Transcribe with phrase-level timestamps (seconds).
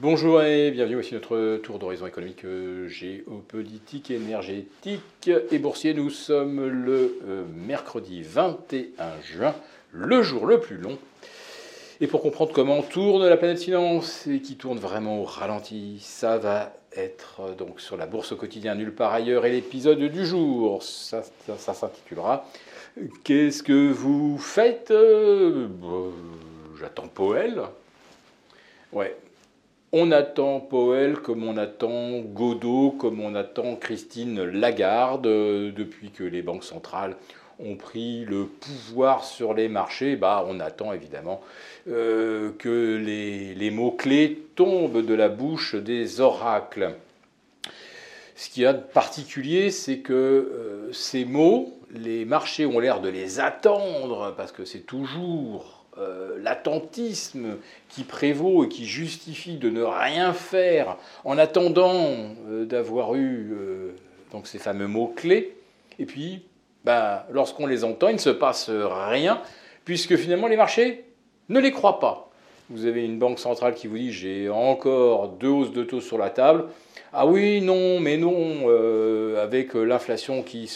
[0.00, 5.92] Bonjour et bienvenue aussi notre tour d'horizon économique, euh, géopolitique, énergétique et boursier.
[5.92, 9.54] Nous sommes le euh, mercredi 21 juin,
[9.92, 10.96] le jour le plus long.
[12.00, 16.38] Et pour comprendre comment tourne la planète finance et qui tourne vraiment au ralenti, ça
[16.38, 20.24] va être euh, donc sur la bourse au quotidien nulle part ailleurs et l'épisode du
[20.24, 20.82] jour.
[20.82, 21.22] Ça,
[21.58, 22.46] s'intitulera
[23.22, 24.94] Qu'est-ce que vous faites?
[26.78, 27.60] J'attends Poël.
[28.92, 29.14] Ouais,
[29.92, 36.24] on attend Powell comme on attend Godot, comme on attend Christine Lagarde, euh, depuis que
[36.24, 37.16] les banques centrales
[37.58, 41.42] ont pris le pouvoir sur les marchés, bah, on attend évidemment
[41.88, 46.94] euh, que les, mots-clés tombent de la bouche des oracles.
[48.34, 53.10] Ce qui a de particulier, c'est que euh, ces mots, les marchés ont l'air de
[53.10, 57.56] les attendre, parce que c'est toujours euh, l'attentisme
[57.88, 61.92] qui prévaut et qui justifie de ne rien faire en attendant
[62.48, 63.96] euh, d'avoir eu euh,
[64.32, 65.56] donc ces fameux mots-clés.
[65.98, 66.42] Et puis,
[66.84, 69.42] bah, lorsqu'on les entend, il ne se passe rien,
[69.84, 71.06] puisque finalement les marchés
[71.48, 72.30] ne les croient pas.
[72.70, 76.18] Vous avez une banque centrale qui vous dit j'ai encore deux hausses de taux sur
[76.18, 76.66] la table.
[77.12, 78.68] Ah oui, non, mais non,
[79.36, 80.70] avec l'inflation qui,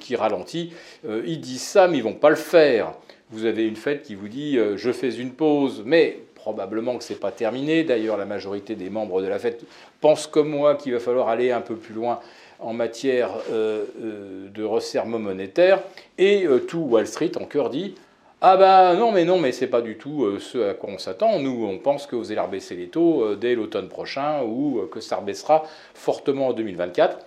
[0.00, 0.72] qui ralentit,
[1.04, 2.94] ils disent ça, mais ils ne vont pas le faire
[3.30, 7.04] vous avez une fête qui vous dit euh, je fais une pause, mais probablement que
[7.04, 7.84] ce n'est pas terminé.
[7.84, 9.64] D'ailleurs, la majorité des membres de la fête
[10.00, 12.20] pensent comme moi qu'il va falloir aller un peu plus loin
[12.58, 15.82] en matière euh, euh, de resserrement monétaire.
[16.16, 17.94] Et tout Wall Street en cœur dit
[18.40, 21.40] ah ben non, mais non, mais c'est pas du tout ce à quoi on s'attend.
[21.40, 25.16] Nous, on pense que vous allez rebaisser les taux dès l'automne prochain ou que ça
[25.16, 27.18] rebaissera fortement en 2024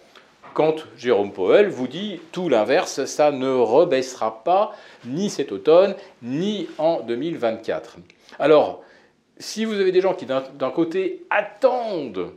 [0.54, 6.68] quand Jérôme Powell vous dit tout l'inverse, ça ne rebaissera pas ni cet automne, ni
[6.78, 7.98] en 2024.
[8.40, 8.84] Alors,
[9.38, 12.32] si vous avez des gens qui d'un côté attendent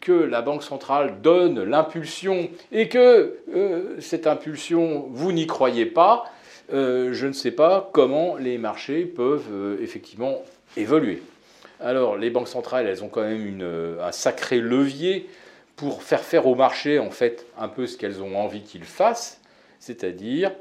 [0.00, 6.24] que la Banque centrale donne l'impulsion et que euh, cette impulsion, vous n'y croyez pas,
[6.72, 10.42] euh, je ne sais pas comment les marchés peuvent euh, effectivement
[10.76, 11.22] évoluer.
[11.80, 13.62] Alors, les banques centrales, elles ont quand même
[14.02, 15.28] un sacré levier
[15.80, 19.40] pour faire faire au marché en fait un peu ce qu'elles ont envie qu'il fasse,
[19.78, 20.52] c'est-à-dire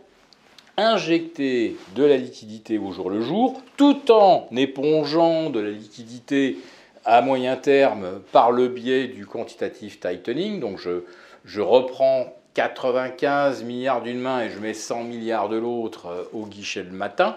[0.78, 6.58] injecter de la liquidité au jour le jour, tout en épongeant de la liquidité
[7.04, 10.62] à moyen terme par le biais du quantitative tightening.
[10.62, 11.04] Donc je,
[11.44, 16.46] je reprends 95 milliards d'une main et je mets 100 milliards de l'autre euh, au
[16.46, 17.36] guichet le matin,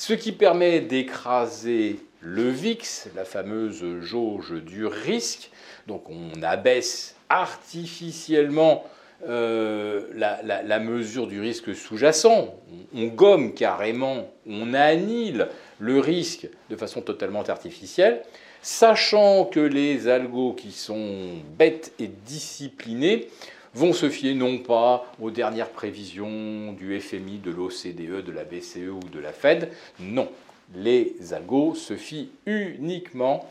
[0.00, 5.50] ce qui permet d'écraser le VIX, la fameuse jauge du risque,
[5.86, 8.82] donc on abaisse artificiellement
[9.28, 12.54] euh, la, mesure du risque sous-jacent,
[12.94, 18.22] on, gomme carrément, on annule le risque de façon totalement artificielle,
[18.62, 23.28] sachant que les algos qui sont bêtes et disciplinés
[23.74, 28.90] vont se fier non pas aux dernières prévisions du FMI, de l'OCDE, de la BCE
[28.90, 29.70] ou de la Fed,
[30.00, 30.28] non,
[30.74, 33.50] les algos se fient uniquement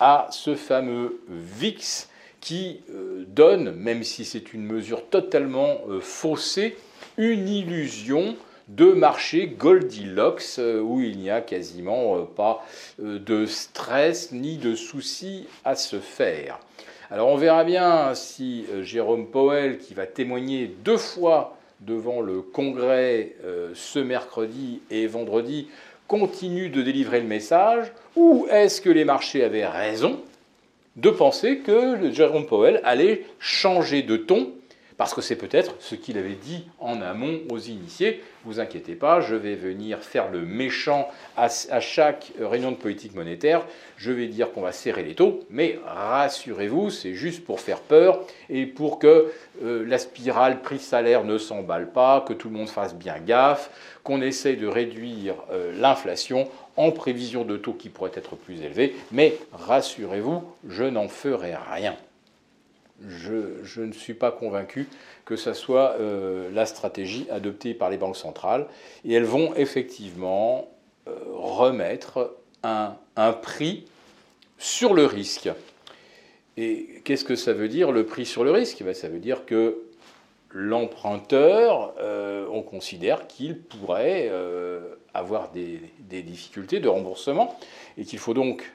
[0.00, 2.08] à ce fameux VIX
[2.40, 6.76] qui euh, donne, même si c'est une mesure totalement euh, faussée,
[7.16, 8.36] une illusion
[8.68, 12.64] de marché Goldilocks euh, où il n'y a quasiment pas
[12.98, 16.60] de stress ni de soucis à se faire.
[17.10, 23.34] Alors on verra bien si Jérôme Powell, qui va témoigner deux fois devant le Congrès
[23.74, 25.68] ce mercredi et vendredi,
[26.06, 30.20] continue de délivrer le message, ou est-ce que les marchés avaient raison
[30.96, 34.50] de penser que Jérôme Powell allait changer de ton
[34.98, 38.20] parce que c'est peut-être ce qu'il avait dit en amont aux initiés.
[38.44, 41.48] Vous inquiétez pas, je vais venir faire le méchant à,
[41.80, 43.64] chaque réunion de politique monétaire.
[43.96, 48.24] Je vais dire qu'on va serrer les taux, mais rassurez-vous, c'est juste pour faire peur
[48.50, 49.30] et pour que
[49.62, 53.70] euh, la spirale prix-salaire ne s'emballe pas, que tout le monde fasse bien gaffe,
[54.02, 58.96] qu'on essaye de réduire euh, l'inflation en prévision de taux qui pourraient être plus élevés.
[59.12, 61.96] Mais rassurez-vous, je n'en ferai rien
[63.06, 64.88] je, ne suis pas convaincu
[65.24, 68.66] que ce soit euh, la stratégie adoptée par les banques centrales.
[69.04, 70.68] Et elles vont effectivement
[71.06, 72.96] euh, remettre un,
[73.42, 73.86] prix
[74.58, 75.48] sur le risque.
[76.56, 78.82] Et qu'est-ce que ça veut dire, le prix sur le risque?
[78.82, 79.82] Ben, Ça veut dire que
[80.50, 84.32] l'emprunteur, euh, on considère qu'il pourrait
[85.14, 85.80] avoir des,
[86.22, 87.56] difficultés de remboursement
[87.96, 88.72] et qu'il faut donc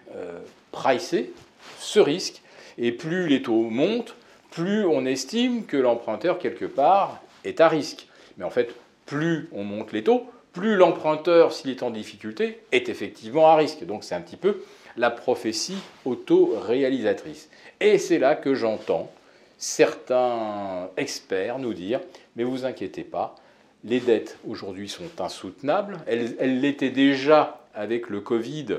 [0.72, 1.34] pricer
[1.80, 2.42] ce risque
[2.78, 4.16] et plus les taux montent,
[4.52, 8.08] plus on estime que l'emprunteur, quelque part, est à risque.
[8.38, 8.74] Mais en fait,
[9.06, 13.84] plus on monte les taux, plus l'emprunteur, s'il est en difficulté, est effectivement à risque.
[13.86, 14.62] Donc c'est un petit peu
[14.98, 17.50] la prophétie auto-réalisatrice.
[17.80, 19.12] Et c'est là que j'entends
[19.58, 22.00] certains experts nous dire,
[22.36, 23.36] mais vous inquiétez pas,
[23.84, 28.78] les dettes aujourd'hui sont insoutenables, elles l'étaient déjà avec le Covid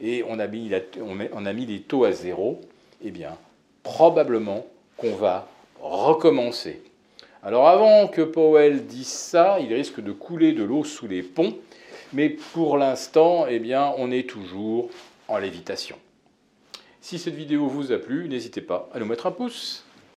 [0.00, 0.70] et on a, mis
[1.32, 2.60] on a mis les taux à zéro,
[3.02, 3.36] eh bien,
[3.82, 4.66] probablement
[4.96, 5.48] qu'on va
[5.80, 6.82] recommencer.
[7.42, 11.56] Alors avant que Powell dise ça, il risque de couler de l'eau sous les ponts,
[12.12, 14.90] mais pour l'instant, eh bien, on est toujours
[15.28, 15.96] en lévitation.
[17.00, 19.85] Si cette vidéo vous a plu, n'hésitez pas à nous mettre un pouce.